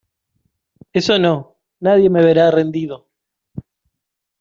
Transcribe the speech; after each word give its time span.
¡Eso 0.99 1.15
no! 1.25 1.35
nadie 1.85 2.09
me 2.09 2.25
verá 2.27 2.49
rendido. 2.49 2.97